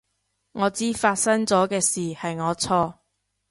[0.53, 2.95] 我知發生咗嘅事係我錯